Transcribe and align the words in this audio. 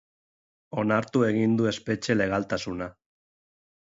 Onartu 0.83 1.21
egin 1.27 1.53
du 1.59 1.69
espetxe 1.73 2.17
legaltasuna. 2.17 2.87